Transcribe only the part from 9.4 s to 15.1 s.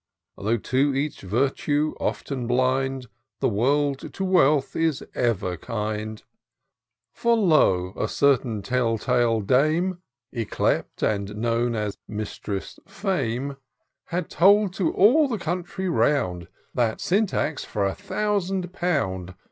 dame, Yclep'd and known as Mistress Fame, Had told to